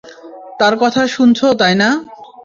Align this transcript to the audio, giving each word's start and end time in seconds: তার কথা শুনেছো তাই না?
তার 0.59 0.73
কথা 0.81 1.01
শুনেছো 1.07 1.47
তাই 1.61 1.73
না? 1.75 1.89